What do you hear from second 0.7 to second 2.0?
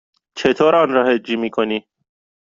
آن را هجی می کنی؟